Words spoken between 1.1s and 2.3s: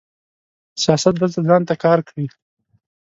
دلته ځان ته کار کوي.